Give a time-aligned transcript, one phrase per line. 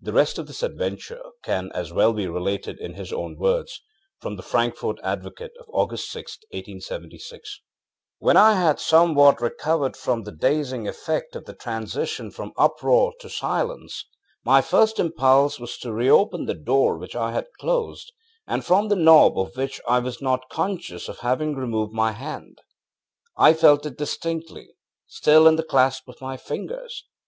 [0.00, 3.82] The rest of this adventure can as well be related in his own words,
[4.20, 7.60] from the Frankfort Advocate of August 6, 1876:
[8.22, 13.28] ŌĆ£When I had somewhat recovered from the dazing effect of the transition from uproar to
[13.28, 14.04] silence,
[14.44, 18.12] my first impulse was to reopen the door which I had closed,
[18.46, 22.60] and from the knob of which I was not conscious of having removed my hand;
[23.36, 24.76] I felt it distinctly,
[25.08, 27.06] still in the clasp of my fingers.